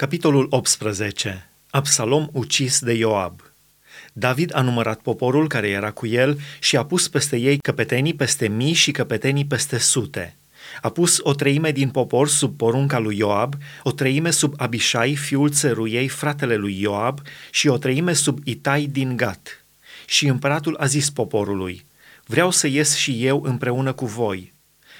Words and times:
Capitolul 0.00 0.46
18. 0.50 1.48
Absalom 1.70 2.28
ucis 2.32 2.80
de 2.80 2.92
Ioab. 2.92 3.40
David 4.12 4.56
a 4.56 4.60
numărat 4.60 5.00
poporul 5.00 5.48
care 5.48 5.68
era 5.68 5.90
cu 5.90 6.06
el 6.06 6.40
și 6.60 6.76
a 6.76 6.84
pus 6.84 7.08
peste 7.08 7.36
ei 7.36 7.58
căpetenii 7.58 8.14
peste 8.14 8.48
mii 8.48 8.72
și 8.72 8.90
căpetenii 8.90 9.44
peste 9.44 9.78
sute. 9.78 10.36
A 10.82 10.88
pus 10.88 11.18
o 11.22 11.32
treime 11.34 11.70
din 11.70 11.90
popor 11.90 12.28
sub 12.28 12.56
porunca 12.56 12.98
lui 12.98 13.16
Ioab, 13.16 13.54
o 13.82 13.92
treime 13.92 14.30
sub 14.30 14.54
Abishai, 14.56 15.14
fiul 15.14 15.50
țăruiei, 15.50 16.08
fratele 16.08 16.54
lui 16.54 16.80
Ioab, 16.80 17.20
și 17.50 17.68
o 17.68 17.78
treime 17.78 18.12
sub 18.12 18.38
Itai 18.44 18.84
din 18.84 19.16
Gat. 19.16 19.64
Și 20.06 20.26
împăratul 20.26 20.76
a 20.76 20.86
zis 20.86 21.10
poporului, 21.10 21.86
vreau 22.26 22.50
să 22.50 22.66
ies 22.66 22.96
și 22.96 23.26
eu 23.26 23.42
împreună 23.42 23.92
cu 23.92 24.06
voi. 24.06 24.52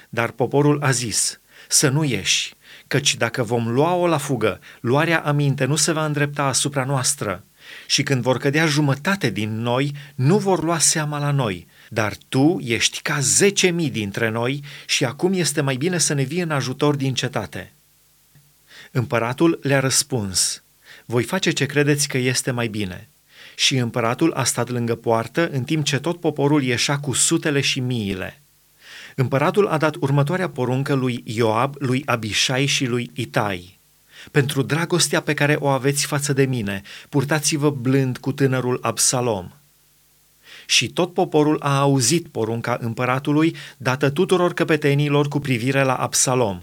Dar 0.09 0.31
poporul 0.31 0.81
a 0.81 0.91
zis, 0.91 1.39
să 1.67 1.89
nu 1.89 2.03
ieși, 2.03 2.53
căci 2.87 3.15
dacă 3.15 3.43
vom 3.43 3.67
lua-o 3.67 4.07
la 4.07 4.17
fugă, 4.17 4.59
luarea 4.79 5.19
aminte 5.19 5.65
nu 5.65 5.75
se 5.75 5.91
va 5.91 6.05
îndrepta 6.05 6.43
asupra 6.43 6.83
noastră. 6.83 7.43
Și 7.87 8.03
când 8.03 8.21
vor 8.21 8.37
cădea 8.37 8.65
jumătate 8.65 9.29
din 9.29 9.61
noi, 9.61 9.95
nu 10.15 10.37
vor 10.37 10.63
lua 10.63 10.77
seama 10.77 11.19
la 11.19 11.31
noi, 11.31 11.67
dar 11.89 12.13
tu 12.29 12.59
ești 12.63 13.01
ca 13.01 13.19
zece 13.19 13.69
mii 13.69 13.89
dintre 13.89 14.29
noi 14.29 14.63
și 14.85 15.05
acum 15.05 15.33
este 15.33 15.61
mai 15.61 15.75
bine 15.75 15.97
să 15.97 16.13
ne 16.13 16.23
vii 16.23 16.41
în 16.41 16.51
ajutor 16.51 16.95
din 16.95 17.13
cetate. 17.13 17.71
Împăratul 18.91 19.59
le-a 19.63 19.79
răspuns, 19.79 20.63
voi 21.05 21.23
face 21.23 21.51
ce 21.51 21.65
credeți 21.65 22.07
că 22.07 22.17
este 22.17 22.51
mai 22.51 22.67
bine. 22.67 23.07
Și 23.55 23.75
împăratul 23.77 24.33
a 24.33 24.43
stat 24.43 24.69
lângă 24.69 24.95
poartă 24.95 25.49
în 25.49 25.63
timp 25.63 25.85
ce 25.85 25.99
tot 25.99 26.19
poporul 26.19 26.63
ieșea 26.63 26.97
cu 26.97 27.13
sutele 27.13 27.61
și 27.61 27.79
miile. 27.79 28.40
Împăratul 29.15 29.67
a 29.67 29.77
dat 29.77 29.95
următoarea 29.99 30.49
poruncă 30.49 30.93
lui 30.93 31.23
Ioab, 31.25 31.75
lui 31.79 32.03
Abishai 32.05 32.65
și 32.65 32.85
lui 32.85 33.11
Itai. 33.13 33.79
Pentru 34.31 34.61
dragostea 34.61 35.21
pe 35.21 35.33
care 35.33 35.57
o 35.59 35.67
aveți 35.67 36.05
față 36.05 36.33
de 36.33 36.45
mine, 36.45 36.81
purtați-vă 37.09 37.69
blând 37.69 38.17
cu 38.17 38.31
tânărul 38.31 38.79
Absalom. 38.81 39.51
Și 40.65 40.87
tot 40.89 41.13
poporul 41.13 41.57
a 41.61 41.79
auzit 41.79 42.27
porunca 42.27 42.77
împăratului 42.81 43.55
dată 43.77 44.09
tuturor 44.09 44.53
căpetenilor 44.53 45.27
cu 45.27 45.39
privire 45.39 45.83
la 45.83 45.95
Absalom. 45.95 46.61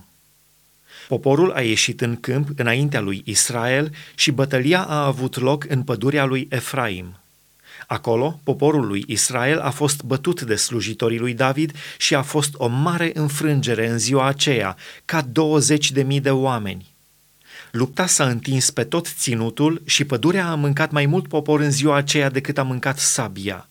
Poporul 1.09 1.53
a 1.53 1.61
ieșit 1.61 2.01
în 2.01 2.21
câmp 2.21 2.49
înaintea 2.57 3.01
lui 3.01 3.23
Israel 3.25 3.95
și 4.15 4.31
bătălia 4.31 4.83
a 4.83 5.05
avut 5.05 5.37
loc 5.37 5.65
în 5.69 5.83
pădurea 5.83 6.25
lui 6.25 6.47
Efraim. 6.51 7.19
Acolo, 7.91 8.41
poporul 8.43 8.87
lui 8.87 9.05
Israel 9.07 9.59
a 9.59 9.71
fost 9.71 10.03
bătut 10.03 10.43
de 10.43 10.55
slujitorii 10.55 11.19
lui 11.19 11.35
David 11.35 11.77
și 11.99 12.15
a 12.15 12.23
fost 12.23 12.55
o 12.57 12.67
mare 12.67 13.11
înfrângere 13.15 13.89
în 13.89 13.99
ziua 13.99 14.27
aceea, 14.27 14.77
ca 15.05 15.21
20 15.23 15.93
de 15.93 16.03
mii 16.03 16.21
de 16.21 16.31
oameni. 16.31 16.95
Lupta 17.71 18.07
s-a 18.07 18.29
întins 18.29 18.71
pe 18.71 18.85
tot 18.85 19.07
ținutul 19.07 19.83
și 19.85 20.05
pădurea 20.05 20.51
a 20.51 20.55
mâncat 20.55 20.91
mai 20.91 21.07
mult 21.07 21.29
popor 21.29 21.61
în 21.61 21.71
ziua 21.71 21.97
aceea 21.97 22.31
decât 22.31 22.59
a 22.59 22.63
mâncat 22.63 22.99
sabia. 22.99 23.69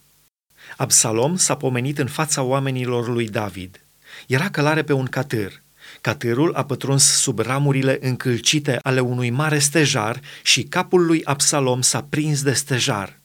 Absalom 0.77 1.35
s-a 1.35 1.55
pomenit 1.55 1.97
în 1.97 2.07
fața 2.07 2.41
oamenilor 2.41 3.07
lui 3.07 3.29
David. 3.29 3.81
Era 4.27 4.49
călare 4.49 4.83
pe 4.83 4.93
un 4.93 5.05
catâr. 5.05 5.61
Catârul 6.01 6.53
a 6.53 6.65
pătruns 6.65 7.03
sub 7.03 7.39
ramurile 7.39 7.97
încălcite 8.01 8.79
ale 8.81 8.99
unui 8.99 9.29
mare 9.29 9.59
stejar 9.59 10.21
și 10.43 10.63
capul 10.63 11.05
lui 11.05 11.23
Absalom 11.23 11.81
s-a 11.81 12.03
prins 12.09 12.41
de 12.41 12.53
stejar 12.53 13.19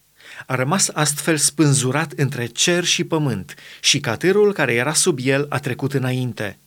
a 0.46 0.54
rămas 0.54 0.88
astfel 0.88 1.36
spânzurat 1.36 2.12
între 2.12 2.46
cer 2.46 2.84
și 2.84 3.04
pământ 3.04 3.54
și 3.80 4.00
catârul 4.00 4.52
care 4.52 4.74
era 4.74 4.92
sub 4.92 5.18
el 5.22 5.46
a 5.48 5.58
trecut 5.58 5.92
înainte. 5.92 6.58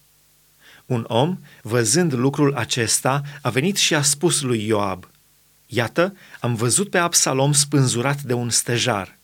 Un 0.85 1.05
om, 1.07 1.39
văzând 1.61 2.13
lucrul 2.13 2.55
acesta, 2.55 3.21
a 3.41 3.49
venit 3.49 3.75
și 3.75 3.95
a 3.95 4.01
spus 4.01 4.41
lui 4.41 4.65
Ioab, 4.65 5.07
Iată, 5.67 6.15
am 6.39 6.55
văzut 6.55 6.89
pe 6.89 6.97
Absalom 6.97 7.51
spânzurat 7.51 8.21
de 8.21 8.33
un 8.33 8.49
stejar. 8.49 9.17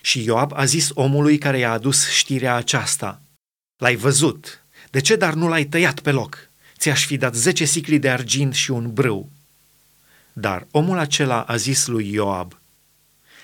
Și 0.00 0.24
Ioab 0.24 0.52
a 0.54 0.64
zis 0.64 0.90
omului 0.94 1.38
care 1.38 1.58
i-a 1.58 1.72
adus 1.72 2.10
știrea 2.10 2.54
aceasta, 2.54 3.22
L-ai 3.78 3.96
văzut, 3.96 4.64
de 4.90 5.00
ce 5.00 5.16
dar 5.16 5.34
nu 5.34 5.48
l-ai 5.48 5.64
tăiat 5.64 6.00
pe 6.00 6.10
loc? 6.10 6.48
Ți-aș 6.78 7.04
fi 7.04 7.16
dat 7.16 7.34
zece 7.34 7.64
sicli 7.64 7.98
de 7.98 8.10
argint 8.10 8.54
și 8.54 8.70
un 8.70 8.92
brâu. 8.92 9.30
Dar 10.32 10.66
omul 10.70 10.98
acela 10.98 11.40
a 11.40 11.56
zis 11.56 11.86
lui 11.86 12.12
Ioab, 12.12 12.57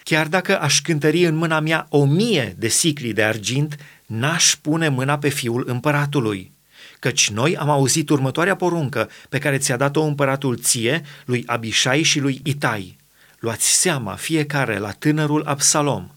Chiar 0.04 0.26
dacă 0.26 0.60
aș 0.60 0.80
cântări 0.80 1.24
în 1.24 1.34
mâna 1.34 1.60
mea 1.60 1.86
o 1.88 2.04
mie 2.04 2.54
de 2.58 2.68
sicli 2.68 3.12
de 3.12 3.22
argint, 3.22 3.76
n-aș 4.06 4.54
pune 4.54 4.88
mâna 4.88 5.18
pe 5.18 5.28
fiul 5.28 5.64
împăratului. 5.66 6.52
Căci 6.98 7.30
noi 7.30 7.56
am 7.56 7.70
auzit 7.70 8.08
următoarea 8.08 8.56
poruncă 8.56 9.10
pe 9.28 9.38
care 9.38 9.58
ți-a 9.58 9.76
dat-o 9.76 10.02
împăratul 10.02 10.58
ție, 10.58 11.02
lui 11.24 11.42
Abishai 11.46 12.02
și 12.02 12.18
lui 12.20 12.40
Itai. 12.44 12.96
Luați 13.38 13.66
seama 13.66 14.14
fiecare 14.14 14.78
la 14.78 14.90
tânărul 14.90 15.42
Absalom. 15.44 16.10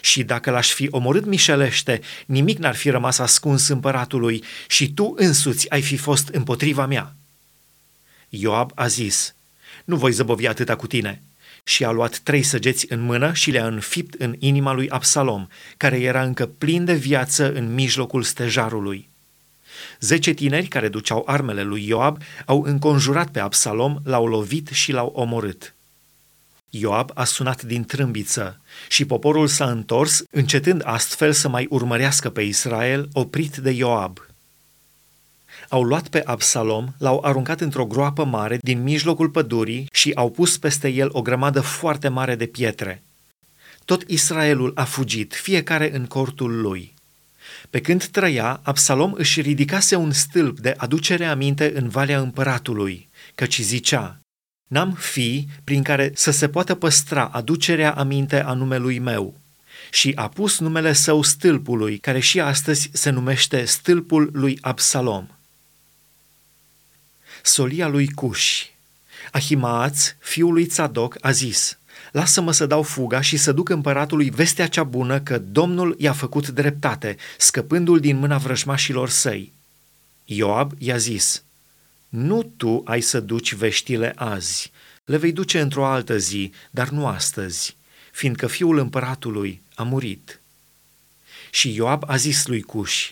Și 0.00 0.22
dacă 0.22 0.50
l-aș 0.50 0.70
fi 0.70 0.88
omorât 0.90 1.24
mișelește, 1.24 2.00
nimic 2.26 2.58
n-ar 2.58 2.74
fi 2.74 2.90
rămas 2.90 3.18
ascuns 3.18 3.68
împăratului 3.68 4.44
și 4.68 4.92
tu 4.92 5.14
însuți 5.16 5.70
ai 5.70 5.82
fi 5.82 5.96
fost 5.96 6.28
împotriva 6.28 6.86
mea. 6.86 7.14
Ioab 8.28 8.70
a 8.74 8.86
zis, 8.86 9.34
nu 9.84 9.96
voi 9.96 10.12
zăbovi 10.12 10.46
atâta 10.46 10.76
cu 10.76 10.86
tine, 10.86 11.22
și 11.68 11.84
a 11.84 11.90
luat 11.90 12.18
trei 12.18 12.42
săgeți 12.42 12.86
în 12.88 13.00
mână 13.00 13.32
și 13.32 13.50
le-a 13.50 13.66
înfipt 13.66 14.14
în 14.20 14.34
inima 14.38 14.72
lui 14.72 14.88
Absalom, 14.88 15.46
care 15.76 16.00
era 16.00 16.22
încă 16.22 16.46
plin 16.46 16.84
de 16.84 16.94
viață 16.94 17.52
în 17.52 17.74
mijlocul 17.74 18.22
stejarului. 18.22 19.08
Zece 20.00 20.32
tineri 20.32 20.66
care 20.66 20.88
duceau 20.88 21.22
armele 21.26 21.62
lui 21.62 21.86
Ioab 21.86 22.18
au 22.44 22.62
înconjurat 22.62 23.28
pe 23.28 23.40
Absalom, 23.40 23.98
l-au 24.04 24.26
lovit 24.26 24.68
și 24.68 24.92
l-au 24.92 25.12
omorât. 25.14 25.74
Ioab 26.70 27.10
a 27.14 27.24
sunat 27.24 27.62
din 27.62 27.84
trâmbiță 27.84 28.60
și 28.88 29.04
poporul 29.04 29.46
s-a 29.46 29.70
întors, 29.70 30.24
încetând 30.30 30.82
astfel 30.84 31.32
să 31.32 31.48
mai 31.48 31.66
urmărească 31.70 32.30
pe 32.30 32.42
Israel, 32.42 33.08
oprit 33.12 33.56
de 33.56 33.70
Ioab 33.70 34.26
au 35.68 35.82
luat 35.82 36.08
pe 36.08 36.22
Absalom, 36.24 36.94
l-au 36.98 37.20
aruncat 37.24 37.60
într-o 37.60 37.86
groapă 37.86 38.24
mare 38.24 38.58
din 38.60 38.82
mijlocul 38.82 39.28
pădurii 39.28 39.88
și 39.92 40.12
au 40.14 40.30
pus 40.30 40.58
peste 40.58 40.88
el 40.88 41.08
o 41.12 41.22
grămadă 41.22 41.60
foarte 41.60 42.08
mare 42.08 42.34
de 42.34 42.46
pietre. 42.46 43.02
Tot 43.84 44.02
Israelul 44.06 44.72
a 44.74 44.84
fugit, 44.84 45.34
fiecare 45.34 45.94
în 45.94 46.06
cortul 46.06 46.60
lui. 46.60 46.94
Pe 47.70 47.80
când 47.80 48.04
trăia, 48.04 48.60
Absalom 48.62 49.12
își 49.12 49.40
ridicase 49.40 49.96
un 49.96 50.12
stâlp 50.12 50.58
de 50.58 50.74
aducere 50.76 51.24
aminte 51.24 51.72
în 51.74 51.88
Valea 51.88 52.20
Împăratului, 52.20 53.08
căci 53.34 53.60
zicea, 53.60 54.20
N-am 54.66 54.92
fi 54.92 55.46
prin 55.64 55.82
care 55.82 56.10
să 56.14 56.30
se 56.30 56.48
poată 56.48 56.74
păstra 56.74 57.24
aducerea 57.24 57.92
aminte 57.92 58.42
a 58.42 58.52
numelui 58.52 58.98
meu. 58.98 59.40
Și 59.90 60.12
a 60.14 60.28
pus 60.28 60.58
numele 60.58 60.92
său 60.92 61.22
stâlpului, 61.22 61.98
care 61.98 62.20
și 62.20 62.40
astăzi 62.40 62.90
se 62.92 63.10
numește 63.10 63.64
stâlpul 63.64 64.30
lui 64.32 64.58
Absalom 64.60 65.26
solia 67.46 67.88
lui 67.88 68.08
Cuș. 68.08 68.64
Ahimaaț, 69.32 70.14
fiul 70.18 70.52
lui 70.52 70.66
Tzadok, 70.66 71.16
a 71.20 71.30
zis, 71.30 71.78
Lasă-mă 72.12 72.52
să 72.52 72.66
dau 72.66 72.82
fuga 72.82 73.20
și 73.20 73.36
să 73.36 73.52
duc 73.52 73.68
împăratului 73.68 74.30
vestea 74.30 74.68
cea 74.68 74.82
bună 74.82 75.20
că 75.20 75.38
Domnul 75.38 75.94
i-a 75.98 76.12
făcut 76.12 76.48
dreptate, 76.48 77.16
scăpându-l 77.38 78.00
din 78.00 78.16
mâna 78.16 78.38
vrăjmașilor 78.38 79.08
săi. 79.08 79.52
Ioab 80.24 80.72
i-a 80.78 80.96
zis, 80.96 81.42
Nu 82.08 82.42
tu 82.56 82.82
ai 82.84 83.00
să 83.00 83.20
duci 83.20 83.54
veștile 83.54 84.12
azi, 84.16 84.72
le 85.04 85.16
vei 85.16 85.32
duce 85.32 85.60
într-o 85.60 85.86
altă 85.86 86.18
zi, 86.18 86.52
dar 86.70 86.88
nu 86.88 87.06
astăzi, 87.06 87.76
fiindcă 88.12 88.46
fiul 88.46 88.78
împăratului 88.78 89.62
a 89.74 89.82
murit. 89.82 90.40
Și 91.50 91.74
Ioab 91.74 92.02
a 92.06 92.16
zis 92.16 92.46
lui 92.46 92.62
Cuș, 92.62 93.10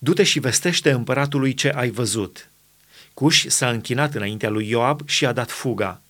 Du-te 0.00 0.22
și 0.22 0.38
vestește 0.38 0.90
împăratului 0.90 1.54
ce 1.54 1.68
ai 1.68 1.90
văzut. 1.90 2.48
Cuș 3.14 3.46
s-a 3.46 3.70
închinat 3.70 4.14
înaintea 4.14 4.48
lui 4.48 4.68
Ioab 4.68 5.08
și 5.08 5.26
a 5.26 5.32
dat 5.32 5.50
fuga. 5.50 6.00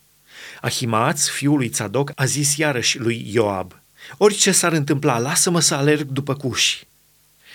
Ahimaaț, 0.61 1.27
fiul 1.27 1.57
lui 1.57 1.69
Tzadok, 1.69 2.13
a 2.15 2.25
zis 2.25 2.57
iarăși 2.57 2.99
lui 2.99 3.31
Ioab, 3.33 3.73
Orice 4.17 4.53
s-ar 4.53 4.73
întâmpla, 4.73 5.19
lasă-mă 5.19 5.61
să 5.61 5.75
alerg 5.75 6.09
după 6.09 6.35
Cuș. 6.35 6.83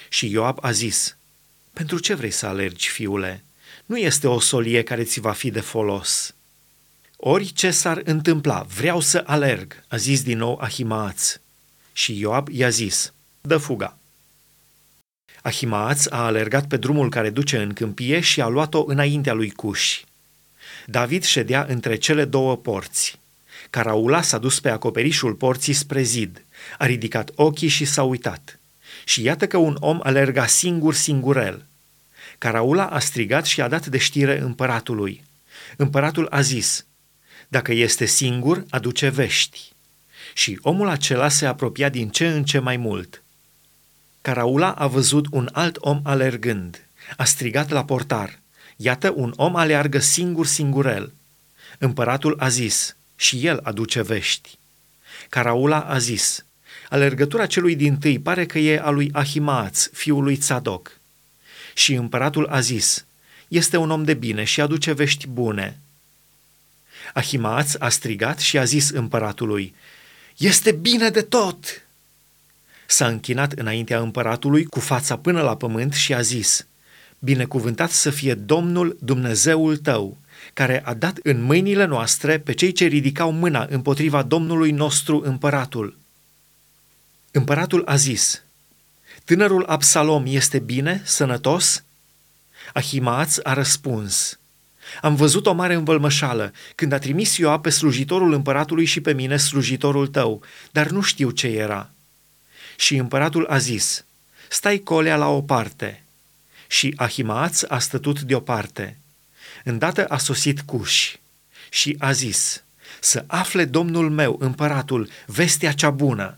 Și 0.09 0.31
Ioab 0.31 0.57
a 0.61 0.71
zis, 0.71 1.17
Pentru 1.73 1.99
ce 1.99 2.13
vrei 2.13 2.31
să 2.31 2.45
alergi, 2.45 2.89
fiule? 2.89 3.43
Nu 3.85 3.97
este 3.97 4.27
o 4.27 4.39
solie 4.39 4.83
care 4.83 5.03
ți 5.03 5.19
va 5.19 5.31
fi 5.31 5.51
de 5.51 5.59
folos. 5.59 6.33
Orice 7.17 7.71
s-ar 7.71 8.01
întâmpla, 8.03 8.61
vreau 8.75 8.99
să 8.99 9.23
alerg, 9.25 9.83
a 9.87 9.97
zis 9.97 10.23
din 10.23 10.37
nou 10.37 10.59
Ahimaaț. 10.61 11.39
Și 11.93 12.19
Ioab 12.19 12.47
i-a 12.51 12.69
zis, 12.69 13.13
dă 13.41 13.57
fuga. 13.57 13.98
Ahimaaț 15.49 16.05
a 16.05 16.25
alergat 16.25 16.67
pe 16.67 16.77
drumul 16.77 17.09
care 17.09 17.29
duce 17.29 17.57
în 17.57 17.73
câmpie 17.73 18.19
și 18.19 18.41
a 18.41 18.47
luat-o 18.47 18.83
înaintea 18.87 19.33
lui 19.33 19.49
Cuș. 19.49 20.01
David 20.85 21.23
ședea 21.23 21.65
între 21.69 21.95
cele 21.95 22.25
două 22.25 22.57
porți. 22.57 23.19
Caraula 23.69 24.21
s-a 24.21 24.37
dus 24.37 24.59
pe 24.59 24.69
acoperișul 24.69 25.33
porții 25.33 25.73
spre 25.73 26.01
zid, 26.01 26.45
a 26.77 26.85
ridicat 26.85 27.31
ochii 27.35 27.67
și 27.67 27.85
s-a 27.85 28.03
uitat. 28.03 28.59
Și 29.05 29.23
iată 29.23 29.47
că 29.47 29.57
un 29.57 29.77
om 29.79 29.99
alerga 30.03 30.45
singur 30.45 30.93
singurel. 30.93 31.65
Caraula 32.37 32.85
a 32.85 32.99
strigat 32.99 33.45
și 33.45 33.61
a 33.61 33.67
dat 33.67 33.85
de 33.85 33.97
știre 33.97 34.39
împăratului. 34.39 35.23
Împăratul 35.77 36.27
a 36.29 36.41
zis, 36.41 36.85
dacă 37.47 37.73
este 37.73 38.05
singur, 38.05 38.65
aduce 38.69 39.09
vești. 39.09 39.71
Și 40.33 40.59
omul 40.61 40.87
acela 40.87 41.29
se 41.29 41.45
apropia 41.45 41.89
din 41.89 42.09
ce 42.09 42.27
în 42.27 42.43
ce 42.43 42.59
mai 42.59 42.77
mult. 42.77 43.23
Caraula 44.29 44.71
a 44.71 44.87
văzut 44.87 45.25
un 45.31 45.49
alt 45.51 45.77
om 45.79 45.99
alergând. 46.03 46.85
A 47.17 47.23
strigat 47.23 47.69
la 47.69 47.85
portar. 47.85 48.39
Iată, 48.75 49.13
un 49.15 49.33
om 49.35 49.55
aleargă 49.55 49.99
singur 49.99 50.45
singurel. 50.45 51.13
Împăratul 51.77 52.35
a 52.39 52.49
zis, 52.49 52.95
și 53.15 53.45
el 53.45 53.59
aduce 53.63 54.01
vești. 54.01 54.57
Caraula 55.29 55.79
a 55.79 55.97
zis, 55.97 56.45
alergătura 56.89 57.45
celui 57.45 57.75
din 57.75 57.97
tâi 57.97 58.19
pare 58.19 58.45
că 58.45 58.59
e 58.59 58.79
a 58.79 58.89
lui 58.89 59.09
Ahimaț, 59.13 59.87
fiul 59.87 60.23
lui 60.23 60.37
Tzadok. 60.37 60.99
Și 61.73 61.93
împăratul 61.93 62.47
a 62.47 62.59
zis, 62.59 63.05
este 63.47 63.77
un 63.77 63.91
om 63.91 64.03
de 64.03 64.13
bine 64.13 64.43
și 64.43 64.61
aduce 64.61 64.91
vești 64.91 65.27
bune. 65.27 65.79
Ahimaț 67.13 67.73
a 67.79 67.89
strigat 67.89 68.39
și 68.39 68.57
a 68.57 68.63
zis 68.63 68.89
împăratului, 68.89 69.75
este 70.37 70.71
bine 70.71 71.09
de 71.09 71.21
tot! 71.21 71.88
S-a 72.91 73.07
închinat 73.07 73.51
înaintea 73.51 73.99
împăratului 73.99 74.65
cu 74.65 74.79
fața 74.79 75.17
până 75.17 75.41
la 75.41 75.55
pământ 75.55 75.93
și 75.93 76.13
a 76.13 76.21
zis, 76.21 76.67
Binecuvântat 77.19 77.89
să 77.89 78.09
fie 78.09 78.33
Domnul 78.33 78.97
Dumnezeul 79.01 79.77
tău, 79.77 80.17
care 80.53 80.81
a 80.85 80.93
dat 80.93 81.17
în 81.23 81.41
mâinile 81.41 81.85
noastre 81.85 82.39
pe 82.39 82.53
cei 82.53 82.71
ce 82.71 82.85
ridicau 82.85 83.31
mâna 83.31 83.67
împotriva 83.69 84.21
Domnului 84.21 84.71
nostru 84.71 85.21
împăratul. 85.25 85.97
Împăratul 87.31 87.83
a 87.85 87.95
zis, 87.95 88.43
Tânărul 89.25 89.65
Absalom 89.65 90.23
este 90.27 90.59
bine, 90.59 91.01
sănătos? 91.05 91.83
Ahimaț 92.73 93.37
a 93.43 93.53
răspuns, 93.53 94.39
Am 95.01 95.15
văzut 95.15 95.45
o 95.45 95.53
mare 95.53 95.73
învălmășală 95.73 96.53
când 96.75 96.91
a 96.91 96.97
trimis 96.97 97.37
Ioab 97.37 97.61
pe 97.61 97.69
slujitorul 97.69 98.33
împăratului 98.33 98.85
și 98.85 99.01
pe 99.01 99.13
mine 99.13 99.37
slujitorul 99.37 100.07
tău, 100.07 100.41
dar 100.71 100.89
nu 100.89 101.01
știu 101.01 101.29
ce 101.29 101.47
era. 101.47 101.93
Și 102.79 102.95
împăratul 102.95 103.45
a 103.45 103.57
zis, 103.57 104.05
Stai 104.49 104.77
colea 104.77 105.15
la 105.15 105.27
o 105.27 105.41
parte. 105.41 106.03
Și 106.67 106.93
Ahimaț 106.95 107.61
a 107.67 107.79
stătut 107.79 108.21
deoparte. 108.21 108.97
Îndată 109.63 110.05
a 110.05 110.17
sosit 110.17 110.61
Cuș 110.61 111.15
și 111.69 111.95
a 111.99 112.11
zis, 112.11 112.63
Să 112.99 113.23
afle 113.27 113.65
domnul 113.65 114.09
meu, 114.09 114.35
împăratul, 114.39 115.09
vestea 115.25 115.71
cea 115.71 115.89
bună. 115.89 116.37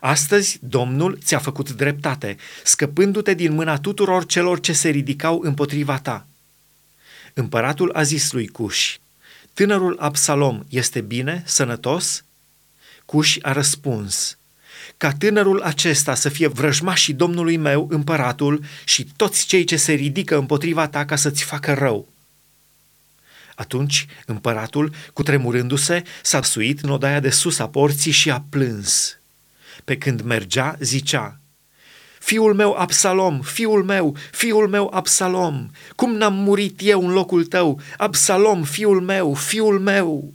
Astăzi 0.00 0.58
Domnul 0.60 1.18
ți-a 1.22 1.38
făcut 1.38 1.70
dreptate, 1.70 2.36
scăpându-te 2.64 3.34
din 3.34 3.52
mâna 3.52 3.78
tuturor 3.78 4.26
celor 4.26 4.60
ce 4.60 4.72
se 4.72 4.88
ridicau 4.88 5.40
împotriva 5.42 5.98
ta. 5.98 6.26
Împăratul 7.34 7.92
a 7.92 8.02
zis 8.02 8.32
lui 8.32 8.46
Cuș, 8.46 8.96
Tânărul 9.54 9.96
Absalom 9.98 10.64
este 10.68 11.00
bine, 11.00 11.42
sănătos? 11.46 12.24
Cuș 13.04 13.38
a 13.42 13.52
răspuns, 13.52 14.38
ca 14.96 15.12
tânărul 15.12 15.60
acesta 15.60 16.14
să 16.14 16.28
fie 16.28 16.46
vrăjmașii 16.46 17.14
Domnului 17.14 17.56
meu, 17.56 17.86
împăratul, 17.90 18.64
și 18.84 19.06
toți 19.16 19.46
cei 19.46 19.64
ce 19.64 19.76
se 19.76 19.92
ridică 19.92 20.36
împotriva 20.36 20.88
ta 20.88 21.04
ca 21.04 21.16
să-ți 21.16 21.44
facă 21.44 21.74
rău. 21.74 22.08
Atunci 23.54 24.06
împăratul, 24.26 24.92
cu 25.12 25.22
tremurându-se, 25.22 26.02
s-a 26.22 26.42
suit 26.42 26.80
în 26.80 26.90
odaia 26.90 27.20
de 27.20 27.30
sus 27.30 27.58
a 27.58 27.68
porții 27.68 28.12
și 28.12 28.30
a 28.30 28.44
plâns. 28.48 29.18
Pe 29.84 29.96
când 29.96 30.20
mergea, 30.20 30.76
zicea, 30.80 31.40
Fiul 32.18 32.54
meu 32.54 32.72
Absalom, 32.72 33.40
fiul 33.40 33.84
meu, 33.84 34.16
fiul 34.30 34.68
meu 34.68 34.90
Absalom, 34.92 35.70
cum 35.96 36.16
n-am 36.16 36.34
murit 36.34 36.80
eu 36.82 37.06
în 37.06 37.12
locul 37.12 37.44
tău, 37.44 37.80
Absalom, 37.96 38.62
fiul 38.62 39.00
meu, 39.00 39.34
fiul 39.34 39.80
meu! 39.80 40.32